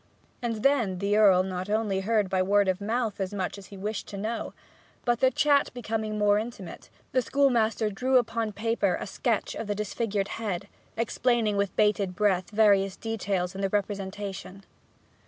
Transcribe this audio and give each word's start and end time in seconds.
And 0.41 0.63
then 0.63 0.97
the 0.97 1.15
Earl 1.15 1.43
not 1.43 1.69
only 1.69 1.99
heard 1.99 2.27
by 2.27 2.41
word 2.41 2.67
of 2.67 2.81
mouth 2.81 3.21
as 3.21 3.35
much 3.35 3.59
as 3.59 3.67
he 3.67 3.77
wished 3.77 4.07
to 4.07 4.17
know, 4.17 4.55
but, 5.05 5.19
their 5.19 5.29
chat 5.29 5.71
becoming 5.75 6.17
more 6.17 6.39
intimate, 6.39 6.89
the 7.11 7.21
schoolmaster 7.21 7.91
drew 7.91 8.17
upon 8.17 8.51
paper 8.51 8.97
a 8.99 9.05
sketch 9.05 9.53
of 9.53 9.67
the 9.67 9.75
disfigured 9.75 10.29
head, 10.41 10.67
explaining 10.97 11.55
with 11.55 11.75
bated 11.75 12.15
breath 12.15 12.49
various 12.49 12.97
details 12.97 13.53
in 13.53 13.61
the 13.61 13.69
representation. 13.69 14.63